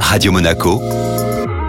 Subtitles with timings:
[0.00, 0.80] Radio Monaco,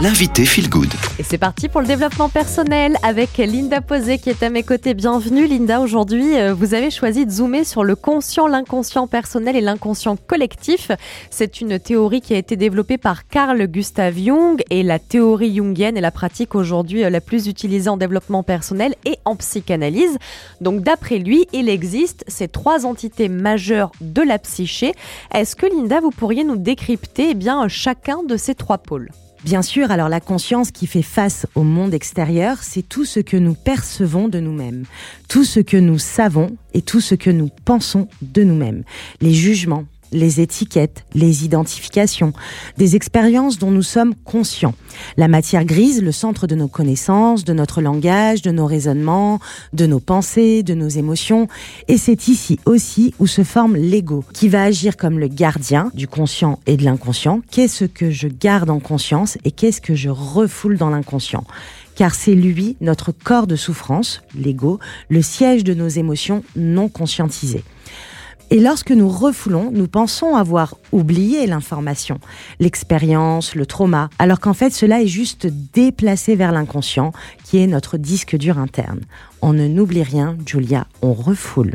[0.00, 0.92] l'invité Feel Good.
[1.18, 4.92] Et c'est parti pour le développement personnel avec Linda Posé qui est à mes côtés.
[4.92, 5.80] Bienvenue Linda.
[5.80, 10.90] Aujourd'hui, euh, vous avez choisi de zoomer sur le conscient, l'inconscient personnel et l'inconscient collectif.
[11.30, 15.96] C'est une théorie qui a été développée par Carl Gustav Jung et la théorie jungienne
[15.96, 20.18] est la pratique aujourd'hui euh, la plus utilisée en développement personnel et en psychanalyse.
[20.60, 24.92] Donc d'après lui, il existe ces trois entités majeures de la psyché.
[25.32, 29.10] Est-ce que Linda, vous pourriez nous décrypter eh bien, chacun de ces trois pôles?
[29.46, 33.36] Bien sûr, alors la conscience qui fait face au monde extérieur, c'est tout ce que
[33.36, 34.86] nous percevons de nous-mêmes,
[35.28, 38.82] tout ce que nous savons et tout ce que nous pensons de nous-mêmes,
[39.20, 42.32] les jugements, les étiquettes, les identifications,
[42.76, 44.74] des expériences dont nous sommes conscients.
[45.16, 49.40] La matière grise, le centre de nos connaissances, de notre langage, de nos raisonnements,
[49.72, 51.48] de nos pensées, de nos émotions.
[51.88, 56.08] Et c'est ici aussi où se forme l'ego, qui va agir comme le gardien du
[56.08, 57.40] conscient et de l'inconscient.
[57.50, 61.44] Qu'est-ce que je garde en conscience et qu'est-ce que je refoule dans l'inconscient?
[61.94, 67.64] Car c'est lui, notre corps de souffrance, l'ego, le siège de nos émotions non conscientisées.
[68.50, 72.20] Et lorsque nous refoulons, nous pensons avoir oublié l'information,
[72.60, 77.12] l'expérience, le trauma, alors qu'en fait cela est juste déplacé vers l'inconscient,
[77.44, 79.00] qui est notre disque dur interne.
[79.42, 81.74] On ne n'oublie rien, Julia, on refoule.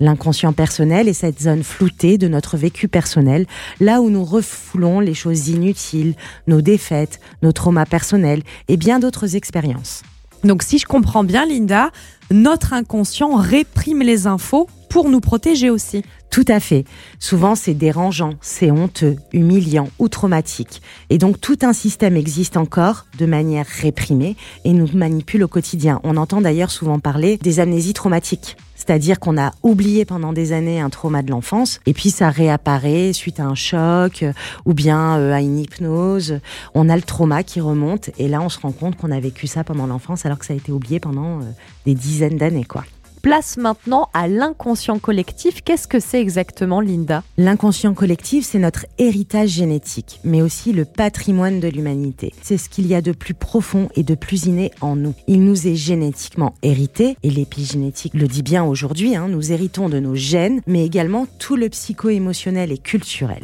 [0.00, 3.46] L'inconscient personnel est cette zone floutée de notre vécu personnel,
[3.78, 6.14] là où nous refoulons les choses inutiles,
[6.48, 10.02] nos défaites, nos traumas personnels et bien d'autres expériences.
[10.44, 11.90] Donc si je comprends bien, Linda,
[12.30, 16.02] notre inconscient réprime les infos pour nous protéger aussi.
[16.30, 16.84] Tout à fait.
[17.18, 20.80] Souvent, c'est dérangeant, c'est honteux, humiliant ou traumatique.
[21.10, 26.00] Et donc, tout un système existe encore de manière réprimée et nous manipule au quotidien.
[26.04, 28.56] On entend d'ailleurs souvent parler des amnésies traumatiques.
[28.80, 33.12] C'est-à-dire qu'on a oublié pendant des années un trauma de l'enfance et puis ça réapparaît
[33.12, 34.32] suite à un choc euh,
[34.64, 36.40] ou bien euh, à une hypnose.
[36.74, 39.46] On a le trauma qui remonte et là on se rend compte qu'on a vécu
[39.46, 41.44] ça pendant l'enfance alors que ça a été oublié pendant euh,
[41.84, 42.84] des dizaines d'années quoi.
[43.22, 45.62] Place maintenant à l'inconscient collectif.
[45.62, 47.22] Qu'est-ce que c'est exactement, Linda?
[47.36, 52.32] L'inconscient collectif, c'est notre héritage génétique, mais aussi le patrimoine de l'humanité.
[52.40, 55.12] C'est ce qu'il y a de plus profond et de plus inné en nous.
[55.26, 60.00] Il nous est génétiquement hérité, et l'épigénétique le dit bien aujourd'hui, hein, nous héritons de
[60.00, 63.42] nos gènes, mais également tout le psycho-émotionnel et culturel.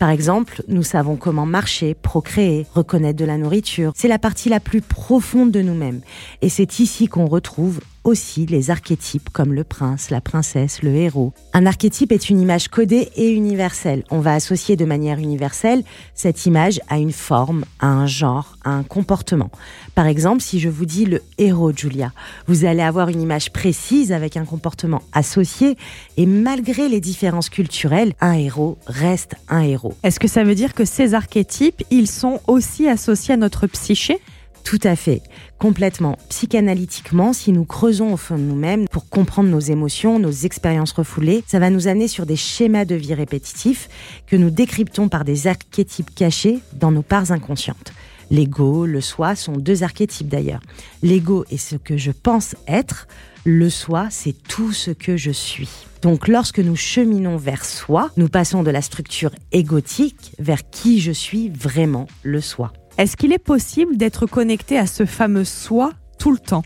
[0.00, 3.92] Par exemple, nous savons comment marcher, procréer, reconnaître de la nourriture.
[3.94, 6.00] C'est la partie la plus profonde de nous-mêmes.
[6.42, 11.32] Et c'est ici qu'on retrouve aussi les archétypes comme le prince, la princesse, le héros.
[11.52, 14.04] Un archétype est une image codée et universelle.
[14.10, 15.82] On va associer de manière universelle
[16.14, 19.50] cette image à une forme, à un genre, à un comportement.
[19.94, 22.12] Par exemple, si je vous dis le héros Julia,
[22.46, 25.76] vous allez avoir une image précise avec un comportement associé
[26.16, 29.94] et malgré les différences culturelles, un héros reste un héros.
[30.02, 34.20] Est-ce que ça veut dire que ces archétypes, ils sont aussi associés à notre psyché?
[34.64, 35.22] Tout à fait,
[35.58, 36.18] complètement.
[36.30, 41.44] Psychanalytiquement, si nous creusons au fond de nous-mêmes pour comprendre nos émotions, nos expériences refoulées,
[41.46, 43.88] ça va nous amener sur des schémas de vie répétitifs
[44.26, 47.92] que nous décryptons par des archétypes cachés dans nos parts inconscientes.
[48.30, 50.62] L'ego, le soi sont deux archétypes d'ailleurs.
[51.02, 53.06] L'ego est ce que je pense être,
[53.44, 55.68] le soi c'est tout ce que je suis.
[56.00, 61.12] Donc lorsque nous cheminons vers soi, nous passons de la structure égotique vers qui je
[61.12, 62.72] suis vraiment le soi.
[62.96, 66.62] Est-ce qu'il est possible d'être connecté à ce fameux soi tout le temps?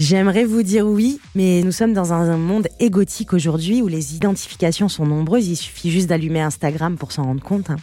[0.00, 4.88] J'aimerais vous dire oui, mais nous sommes dans un monde égotique aujourd'hui où les identifications
[4.88, 5.46] sont nombreuses.
[5.46, 7.70] Il suffit juste d'allumer Instagram pour s'en rendre compte.
[7.70, 7.76] Hein.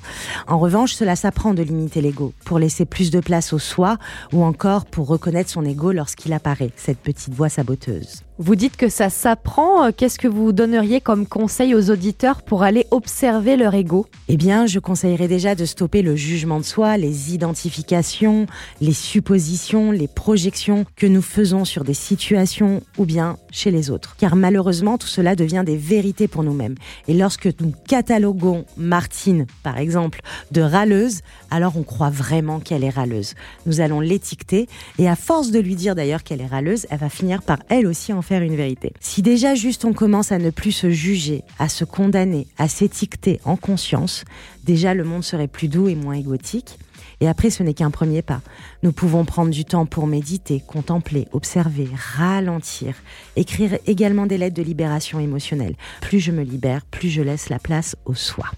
[0.47, 3.97] En revanche, cela s'apprend de limiter l'ego pour laisser plus de place au soi
[4.33, 8.23] ou encore pour reconnaître son ego lorsqu'il apparaît, cette petite voix saboteuse.
[8.43, 9.91] Vous dites que ça s'apprend.
[9.91, 14.07] Qu'est-ce que vous donneriez comme conseil aux auditeurs pour aller observer leur ego?
[14.29, 18.47] Eh bien, je conseillerais déjà de stopper le jugement de soi, les identifications,
[18.81, 24.15] les suppositions, les projections que nous faisons sur des situations ou bien chez les autres.
[24.17, 26.73] Car malheureusement, tout cela devient des vérités pour nous-mêmes.
[27.07, 32.89] Et lorsque nous cataloguons Martine, par exemple, de râleuse, alors on croit vraiment qu'elle est
[32.89, 33.35] râleuse.
[33.67, 34.67] Nous allons l'étiqueter
[34.97, 37.85] et à force de lui dire d'ailleurs qu'elle est râleuse, elle va finir par elle
[37.85, 38.93] aussi en faire une vérité.
[39.01, 43.41] Si déjà juste on commence à ne plus se juger, à se condamner, à s'étiqueter
[43.43, 44.23] en conscience,
[44.63, 46.79] déjà le monde serait plus doux et moins égotique.
[47.19, 48.41] Et après, ce n'est qu'un premier pas.
[48.83, 52.95] Nous pouvons prendre du temps pour méditer, contempler, observer, ralentir,
[53.35, 55.75] écrire également des lettres de libération émotionnelle.
[55.99, 58.51] Plus je me libère, plus je laisse la place au soi.